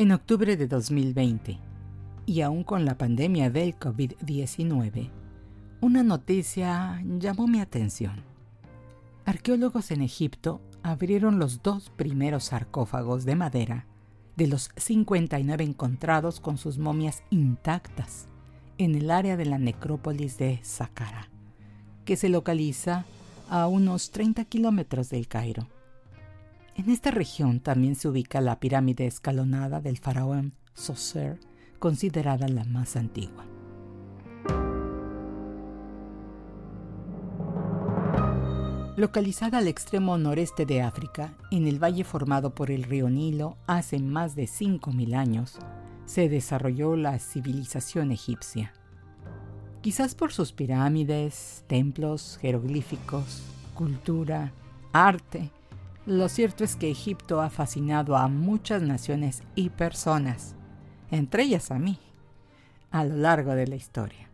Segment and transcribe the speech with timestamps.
[0.00, 1.58] En octubre de 2020,
[2.24, 5.10] y aún con la pandemia del COVID-19,
[5.82, 8.24] una noticia llamó mi atención.
[9.26, 13.86] Arqueólogos en Egipto abrieron los dos primeros sarcófagos de madera
[14.38, 18.26] de los 59 encontrados con sus momias intactas
[18.78, 21.28] en el área de la necrópolis de Saqqara,
[22.06, 23.04] que se localiza
[23.50, 25.68] a unos 30 kilómetros del Cairo.
[26.80, 31.38] En esta región también se ubica la pirámide escalonada del faraón Soser,
[31.78, 33.44] considerada la más antigua.
[38.96, 43.98] Localizada al extremo noreste de África, en el valle formado por el río Nilo hace
[43.98, 45.58] más de 5.000 años,
[46.06, 48.72] se desarrolló la civilización egipcia.
[49.82, 53.42] Quizás por sus pirámides, templos, jeroglíficos,
[53.74, 54.54] cultura,
[54.94, 55.50] arte,
[56.06, 60.54] lo cierto es que Egipto ha fascinado a muchas naciones y personas,
[61.10, 61.98] entre ellas a mí,
[62.90, 64.30] a lo largo de la historia.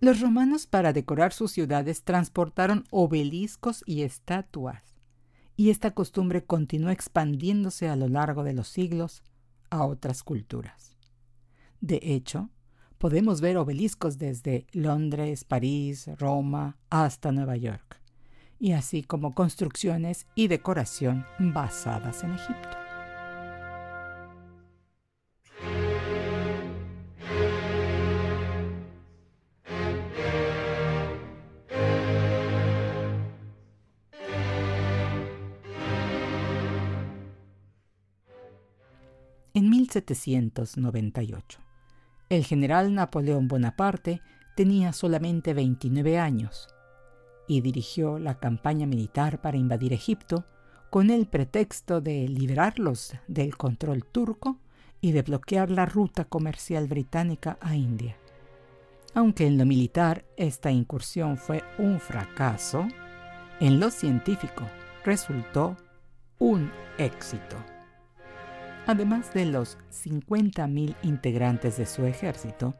[0.00, 4.82] Los romanos para decorar sus ciudades transportaron obeliscos y estatuas,
[5.56, 9.22] y esta costumbre continuó expandiéndose a lo largo de los siglos
[9.70, 10.96] a otras culturas.
[11.80, 12.50] De hecho,
[12.98, 18.05] podemos ver obeliscos desde Londres, París, Roma hasta Nueva York
[18.58, 22.70] y así como construcciones y decoración basadas en Egipto.
[39.54, 41.60] En 1798,
[42.28, 44.20] el general Napoleón Bonaparte
[44.54, 46.68] tenía solamente 29 años
[47.48, 50.44] y dirigió la campaña militar para invadir Egipto
[50.90, 54.58] con el pretexto de liberarlos del control turco
[55.00, 58.16] y de bloquear la ruta comercial británica a India.
[59.14, 62.86] Aunque en lo militar esta incursión fue un fracaso,
[63.60, 64.64] en lo científico
[65.04, 65.76] resultó
[66.38, 67.56] un éxito.
[68.86, 72.74] Además de los 50.000 integrantes de su ejército,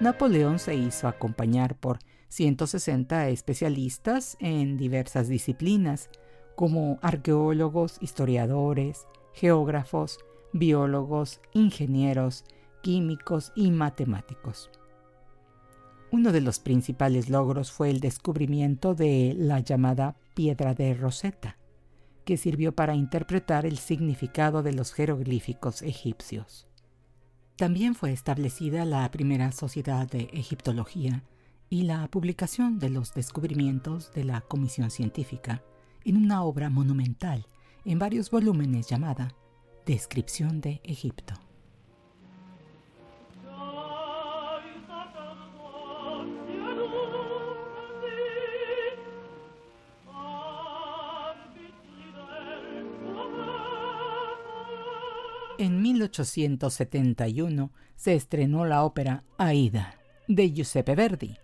[0.00, 1.98] Napoleón se hizo acompañar por
[2.32, 6.08] 160 especialistas en diversas disciplinas,
[6.56, 10.18] como arqueólogos, historiadores, geógrafos,
[10.54, 12.44] biólogos, ingenieros,
[12.82, 14.70] químicos y matemáticos.
[16.10, 21.58] Uno de los principales logros fue el descubrimiento de la llamada piedra de Rosetta,
[22.24, 26.66] que sirvió para interpretar el significado de los jeroglíficos egipcios.
[27.56, 31.24] También fue establecida la primera sociedad de egiptología
[31.72, 35.62] y la publicación de los descubrimientos de la Comisión Científica
[36.04, 37.46] en una obra monumental
[37.86, 39.34] en varios volúmenes llamada
[39.86, 41.32] Descripción de Egipto.
[55.56, 59.94] En 1871 se estrenó la ópera Aida
[60.28, 61.38] de Giuseppe Verdi,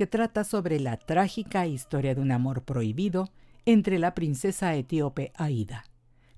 [0.00, 3.28] que trata sobre la trágica historia de un amor prohibido
[3.66, 5.84] entre la princesa etíope Aida,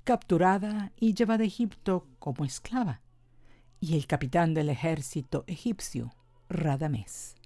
[0.03, 3.03] capturada y llevada a Egipto como esclava,
[3.79, 6.13] y el capitán del ejército egipcio,
[6.49, 7.37] Radamés,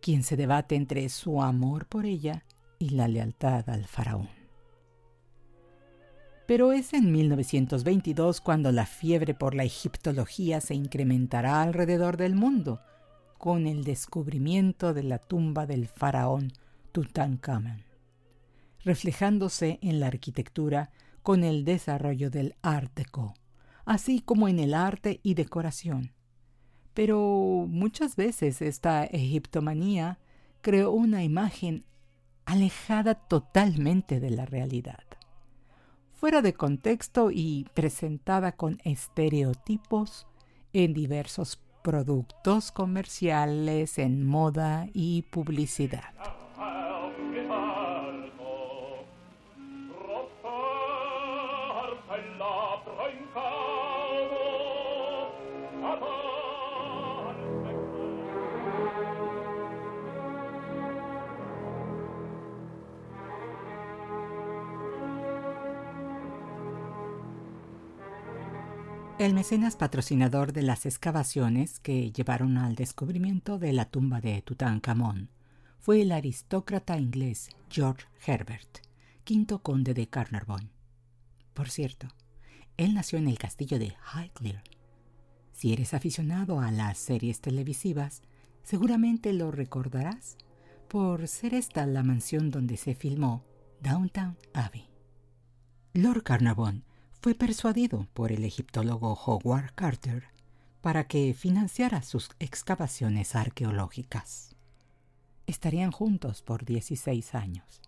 [0.00, 2.46] quien se debate entre su amor por ella
[2.78, 4.30] y la lealtad al faraón.
[6.46, 12.80] Pero es en 1922 cuando la fiebre por la egiptología se incrementará alrededor del mundo,
[13.40, 16.52] con el descubrimiento de la tumba del faraón
[16.92, 17.84] Tutankamón,
[18.84, 20.90] reflejándose en la arquitectura
[21.22, 23.32] con el desarrollo del Art Deco,
[23.86, 26.12] así como en el arte y decoración.
[26.92, 30.18] Pero muchas veces esta egiptomanía
[30.60, 31.86] creó una imagen
[32.44, 35.04] alejada totalmente de la realidad,
[36.12, 40.26] fuera de contexto y presentada con estereotipos
[40.74, 46.04] en diversos productos comerciales, en moda y publicidad.
[69.20, 75.28] El mecenas patrocinador de las excavaciones que llevaron al descubrimiento de la tumba de Tutankamón
[75.78, 78.78] fue el aristócrata inglés George Herbert,
[79.24, 80.70] quinto conde de Carnarvon.
[81.52, 82.08] Por cierto,
[82.78, 84.62] él nació en el castillo de Highclere.
[85.52, 88.22] Si eres aficionado a las series televisivas,
[88.62, 90.38] seguramente lo recordarás
[90.88, 93.44] por ser esta la mansión donde se filmó
[93.82, 94.88] Downtown Abbey.
[95.92, 96.84] Lord Carnarvon
[97.20, 100.24] fue persuadido por el egiptólogo Howard Carter
[100.80, 104.56] para que financiara sus excavaciones arqueológicas.
[105.46, 107.82] Estarían juntos por 16 años.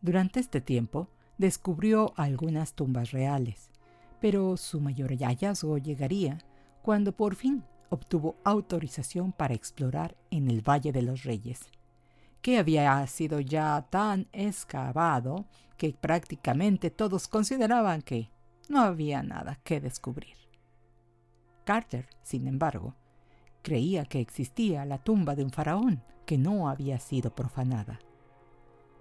[0.00, 3.68] Durante este tiempo descubrió algunas tumbas reales,
[4.18, 6.38] pero su mayor hallazgo llegaría
[6.80, 11.60] cuando por fin obtuvo autorización para explorar en el Valle de los Reyes,
[12.42, 15.46] que había sido ya tan excavado
[15.76, 18.30] que prácticamente todos consideraban que
[18.68, 20.36] no había nada que descubrir.
[21.64, 22.94] Carter, sin embargo,
[23.62, 28.00] creía que existía la tumba de un faraón que no había sido profanada.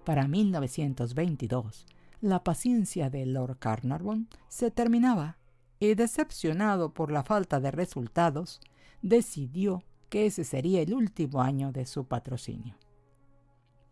[0.06, 1.86] Para 1922,
[2.22, 5.38] la paciencia de Lord Carnarvon se terminaba
[5.80, 8.60] y, decepcionado por la falta de resultados,
[9.02, 12.76] decidió que ese sería el último año de su patrocinio.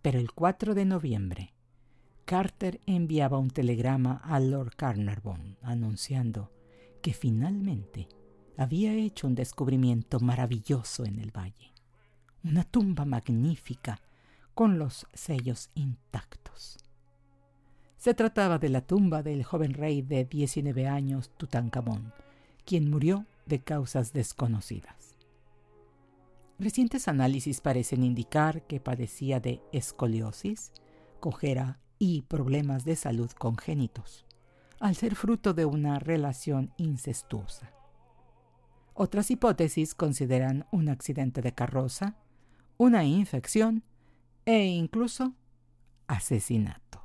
[0.01, 1.53] Pero el 4 de noviembre,
[2.25, 6.51] Carter enviaba un telegrama a Lord Carnarvon anunciando
[7.01, 8.07] que finalmente
[8.57, 11.73] había hecho un descubrimiento maravilloso en el valle,
[12.43, 14.01] una tumba magnífica
[14.53, 16.77] con los sellos intactos.
[17.97, 22.13] Se trataba de la tumba del joven rey de 19 años Tutankamón,
[22.65, 25.06] quien murió de causas desconocidas.
[26.59, 30.71] Recientes análisis parecen indicar que padecía de escoliosis,
[31.19, 34.25] cojera y problemas de salud congénitos,
[34.79, 37.71] al ser fruto de una relación incestuosa.
[38.95, 42.17] Otras hipótesis consideran un accidente de carroza,
[42.77, 43.83] una infección
[44.45, 45.35] e incluso
[46.07, 47.03] asesinato.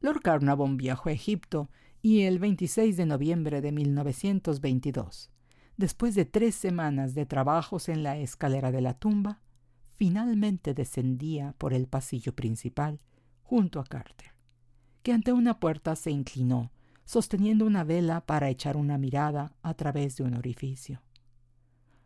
[0.00, 1.68] Lord Carnarvon viajó a Egipto
[2.02, 5.33] y el 26 de noviembre de 1922
[5.76, 9.40] después de tres semanas de trabajos en la escalera de la tumba,
[9.96, 13.00] finalmente descendía por el pasillo principal
[13.42, 14.32] junto a Carter,
[15.02, 16.72] que ante una puerta se inclinó,
[17.04, 21.02] sosteniendo una vela para echar una mirada a través de un orificio.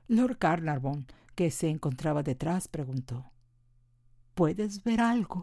[0.09, 3.31] Lord Carnarvon, que se encontraba detrás, preguntó
[4.35, 5.43] ¿Puedes ver algo?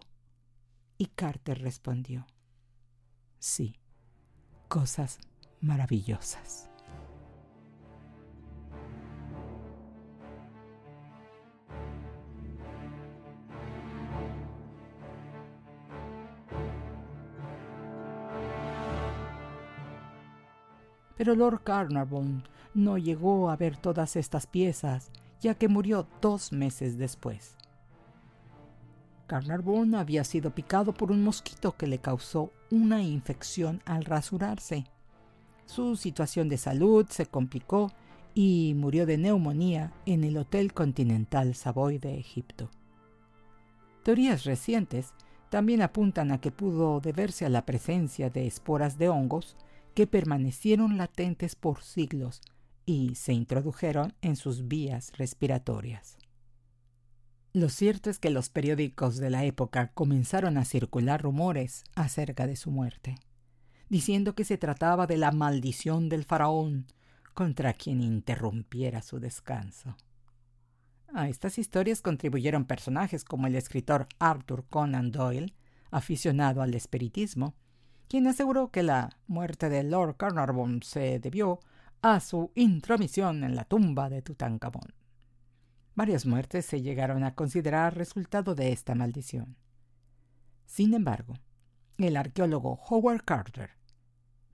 [0.98, 2.25] Y Carter respondió
[3.39, 3.75] Sí,
[4.68, 5.19] cosas
[5.62, 6.69] maravillosas.
[21.18, 22.44] Pero Lord Carnarvon
[22.74, 27.56] no llegó a ver todas estas piezas, ya que murió dos meses después.
[29.28, 34.86] Carnarvon había sido picado por un mosquito que le causó una infección al rasurarse.
[35.66, 37.92] Su situación de salud se complicó
[38.36, 42.69] y murió de neumonía en el Hotel Continental Savoy de Egipto.
[44.04, 45.14] Teorías recientes
[45.50, 49.56] también apuntan a que pudo deberse a la presencia de esporas de hongos
[49.95, 52.42] que permanecieron latentes por siglos
[52.85, 56.18] y se introdujeron en sus vías respiratorias.
[57.54, 62.57] Lo cierto es que los periódicos de la época comenzaron a circular rumores acerca de
[62.57, 63.16] su muerte,
[63.87, 66.87] diciendo que se trataba de la maldición del faraón
[67.33, 69.95] contra quien interrumpiera su descanso.
[71.14, 75.54] A estas historias contribuyeron personajes como el escritor Arthur Conan Doyle,
[75.92, 77.56] aficionado al espiritismo,
[78.07, 81.59] quien aseguró que la muerte de Lord Carnarvon se debió
[82.02, 84.94] a su intromisión en la tumba de Tutankamón.
[85.95, 89.56] Varias muertes se llegaron a considerar resultado de esta maldición.
[90.66, 91.35] Sin embargo,
[91.97, 93.71] el arqueólogo Howard Carter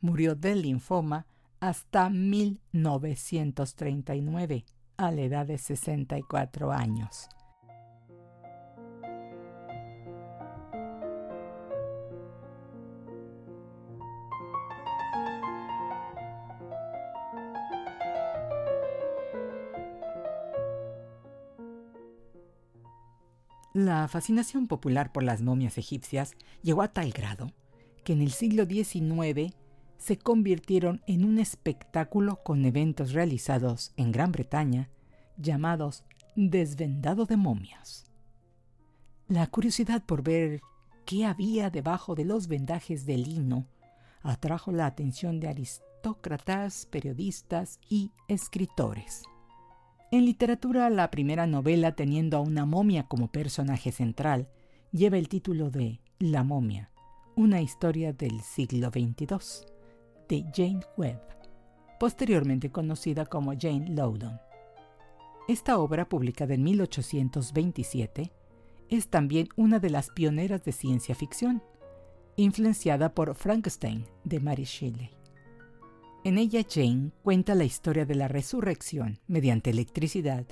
[0.01, 1.25] murió del linfoma
[1.60, 4.65] hasta 1939,
[4.98, 7.29] a la edad de 64 años.
[24.01, 27.53] La fascinación popular por las momias egipcias llegó a tal grado
[28.03, 29.53] que en el siglo XIX
[30.00, 34.89] se convirtieron en un espectáculo con eventos realizados en Gran Bretaña
[35.38, 36.03] llamados
[36.36, 38.05] Desvendado de momias.
[39.27, 40.62] La curiosidad por ver
[41.05, 43.67] qué había debajo de los vendajes de lino
[44.24, 49.22] atrajo la atención de aristócratas, periodistas y escritores.
[50.13, 54.50] En literatura, la primera novela teniendo a una momia como personaje central
[54.91, 56.91] lleva el título de La momia,
[57.38, 59.65] una historia del siglo XXII,
[60.27, 61.22] de Jane Webb,
[61.98, 64.38] posteriormente conocida como Jane Loudon.
[65.48, 68.34] Esta obra, publicada en 1827,
[68.89, 71.63] es también una de las pioneras de ciencia ficción,
[72.36, 75.21] influenciada por Frankenstein de Mary Shelley.
[76.24, 80.46] En ella Jane cuenta la historia de la resurrección mediante electricidad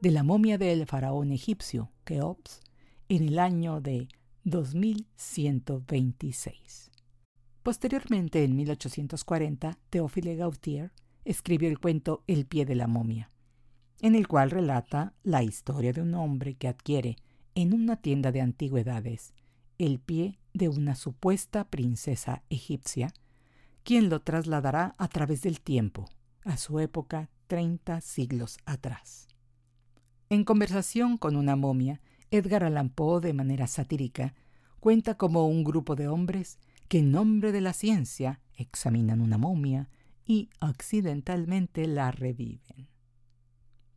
[0.00, 2.60] de la momia del faraón egipcio Keops
[3.08, 4.06] en el año de
[4.44, 6.92] 2126.
[7.64, 10.92] Posteriormente, en 1840, Théophile Gautier
[11.24, 13.32] escribió el cuento El pie de la momia,
[14.00, 17.16] en el cual relata la historia de un hombre que adquiere
[17.56, 19.34] en una tienda de antigüedades
[19.78, 23.12] el pie de una supuesta princesa egipcia,
[23.86, 26.10] quien lo trasladará a través del tiempo,
[26.42, 29.28] a su época 30 siglos atrás.
[30.28, 32.00] En conversación con una momia,
[32.32, 34.34] Edgar Allan Poe, de manera satírica,
[34.80, 39.88] cuenta como un grupo de hombres que en nombre de la ciencia examinan una momia
[40.24, 42.88] y accidentalmente la reviven.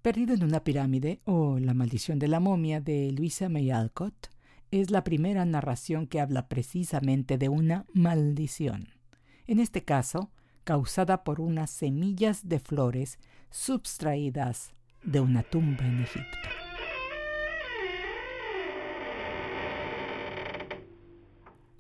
[0.03, 4.27] Perdido en una pirámide o La maldición de la momia de Luisa May Alcott
[4.69, 8.98] es la primera narración que habla precisamente de una maldición,
[9.49, 10.29] en este caso
[10.63, 13.17] causada por unas semillas de flores
[13.49, 16.37] subtraídas de una tumba en Egipto.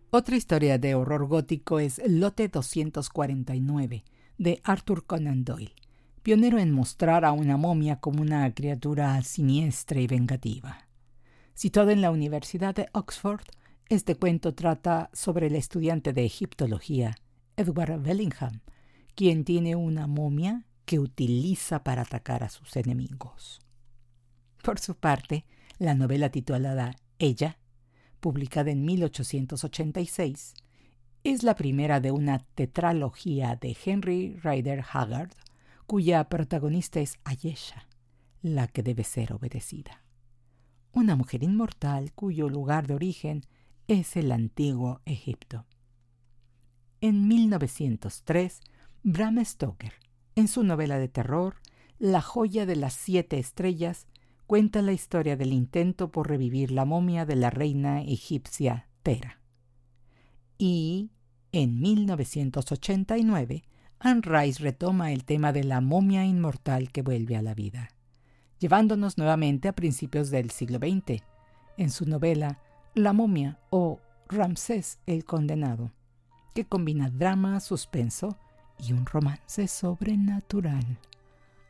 [0.09, 4.03] Otra historia de horror gótico es Lote 249
[4.39, 5.75] de Arthur Conan Doyle,
[6.23, 10.87] pionero en mostrar a una momia como una criatura siniestra y vengativa.
[11.53, 13.43] Situado en la Universidad de Oxford,
[13.89, 17.15] este cuento trata sobre el estudiante de egiptología,
[17.59, 18.61] Edward Bellingham,
[19.15, 23.59] quien tiene una momia que utiliza para atacar a sus enemigos.
[24.63, 25.45] Por su parte,
[25.77, 27.59] la novela titulada Ella
[28.19, 30.53] publicada en 1886,
[31.23, 35.31] es la primera de una tetralogía de Henry Rider Haggard,
[35.85, 37.87] cuya protagonista es Ayesha,
[38.41, 40.03] la que debe ser obedecida.
[40.93, 43.45] Una mujer inmortal cuyo lugar de origen
[43.87, 45.65] es el antiguo Egipto.
[47.01, 48.59] En 1903,
[49.03, 49.93] Bram Stoker,
[50.35, 51.55] en su novela de terror,
[51.97, 54.07] La joya de las siete estrellas,
[54.47, 59.39] cuenta la historia del intento por revivir la momia de la reina egipcia Tera.
[60.57, 61.11] Y
[61.53, 63.63] en 1989,
[63.99, 67.89] Anne Rice retoma el tema de la momia inmortal que vuelve a la vida,
[68.59, 71.23] llevándonos nuevamente a principios del siglo XX,
[71.77, 72.59] en su novela
[72.93, 75.91] La momia o Ramsés el Condenado,
[76.65, 78.37] combina drama, suspenso
[78.77, 80.99] y un romance sobrenatural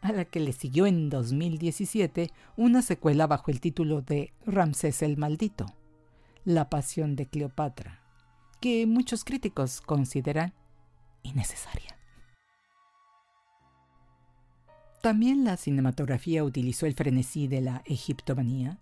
[0.01, 5.17] a la que le siguió en 2017 una secuela bajo el título de Ramsés el
[5.17, 5.65] Maldito,
[6.45, 7.99] La Pasión de Cleopatra,
[8.61, 10.53] que muchos críticos consideran
[11.23, 11.97] innecesaria.
[15.01, 18.79] También la cinematografía utilizó el frenesí de la egiptomanía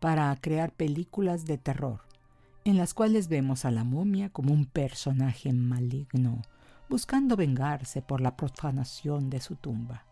[0.00, 2.00] para crear películas de terror,
[2.68, 6.42] en las cuales vemos a la momia como un personaje maligno,
[6.90, 10.04] buscando vengarse por la profanación de su tumba.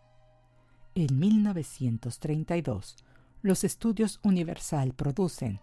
[0.95, 2.95] En 1932,
[3.43, 5.59] los estudios Universal producen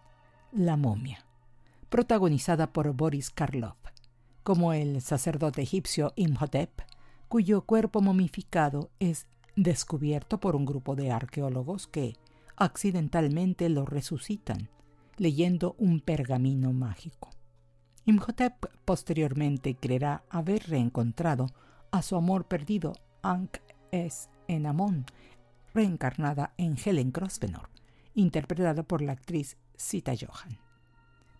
[0.52, 1.26] La momia,
[1.88, 3.78] protagonizada por Boris Karloff,
[4.44, 6.80] como el sacerdote egipcio Imhotep,
[7.26, 12.14] cuyo cuerpo momificado es descubierto por un grupo de arqueólogos que
[12.54, 14.68] accidentalmente lo resucitan,
[15.16, 17.30] leyendo un pergamino mágico.
[18.06, 21.46] Imhotep posteriormente creerá haber reencontrado
[21.90, 22.92] a su amor perdido
[23.22, 23.58] Ankh
[23.92, 25.06] es en Amon,
[25.72, 27.70] reencarnada en Helen Grosvenor,
[28.14, 30.58] interpretada por la actriz Sita Johan.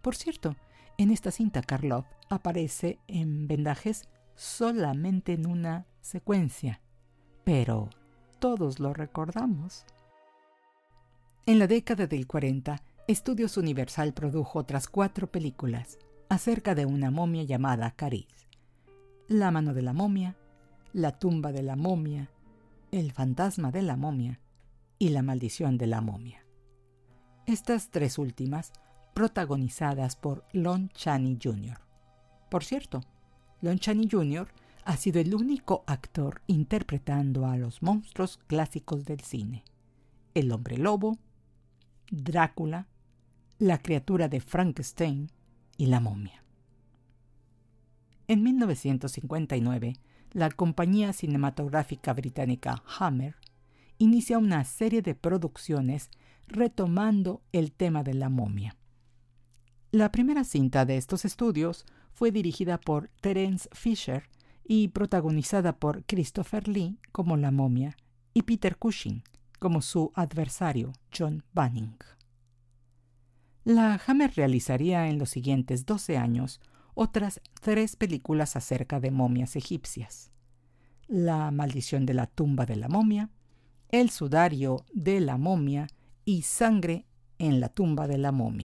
[0.00, 0.57] Por cierto,
[0.97, 6.81] en esta cinta Karloff aparece en vendajes solamente en una secuencia,
[7.45, 7.90] pero
[8.38, 9.85] todos lo recordamos.
[11.47, 15.99] En la década del 40, Estudios Universal produjo otras cuatro películas
[16.30, 18.49] acerca de una momia llamada Cariz.
[19.28, 20.37] La mano de la momia,
[20.94, 22.30] La tumba de la momia,
[22.92, 24.40] el fantasma de la momia
[24.99, 26.46] y la maldición de la momia.
[27.44, 28.73] Estas tres últimas
[29.12, 31.78] protagonizadas por Lon Chaney Jr.
[32.49, 33.02] Por cierto,
[33.61, 34.49] Lon Chaney Jr.
[34.87, 39.62] ha sido el único actor interpretando a los monstruos clásicos del cine.
[40.32, 41.18] El hombre lobo,
[42.11, 42.87] Drácula,
[43.64, 45.30] la criatura de Frankenstein
[45.78, 46.44] y la momia.
[48.28, 49.94] En 1959,
[50.33, 53.37] la compañía cinematográfica británica Hammer
[53.97, 56.11] inicia una serie de producciones
[56.47, 58.76] retomando el tema de la momia.
[59.92, 64.25] La primera cinta de estos estudios fue dirigida por Terence Fisher
[64.62, 67.97] y protagonizada por Christopher Lee como la momia
[68.35, 69.23] y Peter Cushing
[69.59, 71.97] como su adversario John Banning.
[73.64, 76.61] La Hammer realizaría en los siguientes 12 años
[76.92, 80.30] otras tres películas acerca de momias egipcias.
[81.09, 83.30] La maldición de la tumba de la momia,
[83.88, 85.87] El sudario de la momia
[86.26, 87.06] y Sangre
[87.38, 88.64] en la tumba de la momia.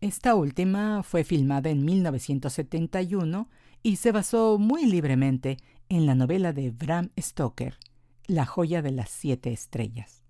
[0.00, 3.48] Esta última fue filmada en 1971
[3.84, 5.56] y se basó muy libremente
[5.88, 7.78] en la novela de Bram Stoker,
[8.26, 10.23] La joya de las siete estrellas,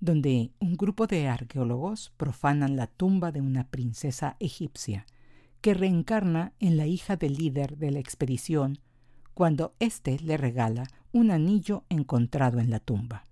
[0.00, 5.06] donde un grupo de arqueólogos profanan la tumba de una princesa egipcia
[5.60, 8.78] que reencarna en la hija del líder de la expedición
[9.34, 13.24] cuando éste le regala un anillo encontrado en la tumba.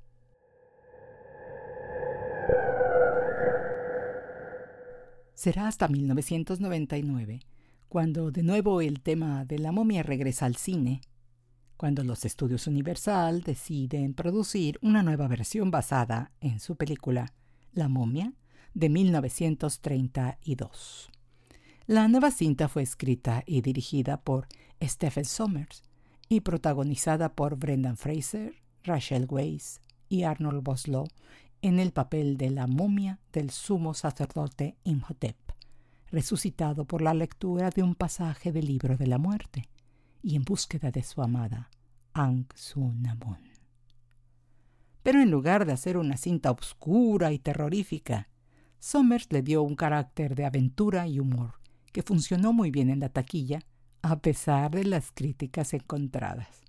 [5.34, 7.40] Será hasta 1999
[7.88, 11.00] cuando de nuevo el tema de la momia regresa al cine,
[11.76, 17.32] cuando los estudios Universal deciden producir una nueva versión basada en su película
[17.72, 18.32] La momia
[18.74, 21.10] de 1932.
[21.86, 24.48] La nueva cinta fue escrita y dirigida por
[24.82, 25.82] Stephen Sommers
[26.28, 31.06] y protagonizada por Brendan Fraser, Rachel Weisz y Arnold Boslow
[31.62, 35.36] en el papel de la momia del sumo sacerdote Imhotep,
[36.10, 39.68] resucitado por la lectura de un pasaje del libro de la muerte
[40.22, 41.70] y en búsqueda de su amada
[42.16, 43.38] Ankh-Sunamun.
[45.02, 48.30] Pero en lugar de hacer una cinta oscura y terrorífica,
[48.78, 51.60] Somers le dio un carácter de aventura y humor
[51.92, 53.60] que funcionó muy bien en la taquilla
[54.02, 56.64] a pesar de las críticas encontradas.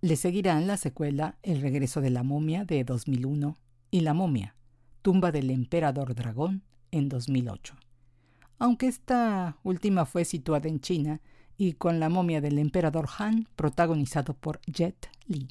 [0.00, 3.56] Le seguirán la secuela El regreso de la momia de 2001
[3.90, 4.54] y La momia,
[5.02, 7.74] tumba del emperador dragón en 2008.
[8.58, 11.20] Aunque esta última fue situada en China
[11.56, 15.48] y con la momia del emperador Han protagonizado por Jet Li.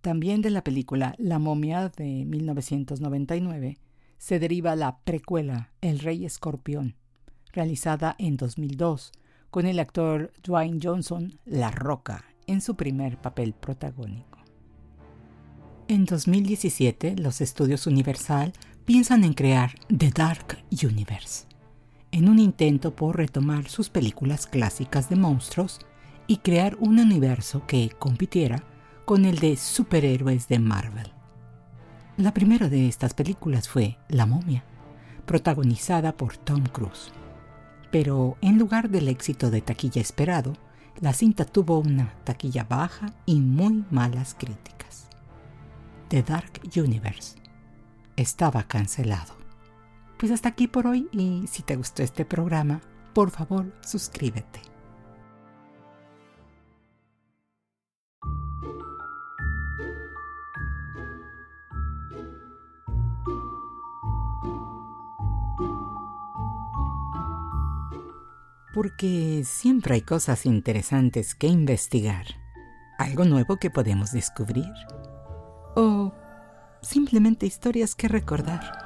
[0.00, 3.78] También de la película La momia de 1999
[4.18, 6.96] se deriva la precuela El rey escorpión,
[7.52, 9.12] realizada en 2002
[9.50, 14.38] con el actor Dwayne Johnson La Roca en su primer papel protagónico.
[15.88, 18.52] En 2017, los estudios Universal
[18.84, 21.44] piensan en crear The Dark Universe,
[22.12, 25.80] en un intento por retomar sus películas clásicas de monstruos
[26.26, 28.62] y crear un universo que compitiera
[29.04, 31.10] con el de superhéroes de Marvel.
[32.16, 34.62] La primera de estas películas fue La momia,
[35.26, 37.10] protagonizada por Tom Cruise.
[37.90, 40.52] Pero en lugar del éxito de taquilla esperado,
[41.00, 45.08] la cinta tuvo una taquilla baja y muy malas críticas.
[46.08, 47.36] The Dark Universe
[48.16, 49.41] estaba cancelado.
[50.22, 52.80] Pues hasta aquí por hoy y si te gustó este programa,
[53.12, 54.60] por favor suscríbete.
[68.72, 72.26] Porque siempre hay cosas interesantes que investigar,
[72.96, 74.70] algo nuevo que podemos descubrir
[75.74, 76.14] o
[76.80, 78.81] simplemente historias que recordar.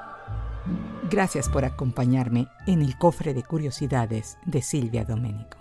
[1.08, 5.56] Gracias por acompañarme en el cofre de curiosidades de Silvia Domenico.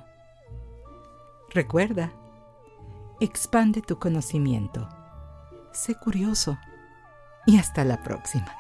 [1.52, 2.12] Recuerda,
[3.20, 4.90] expande tu conocimiento,
[5.72, 6.58] sé curioso
[7.46, 8.58] y hasta la próxima.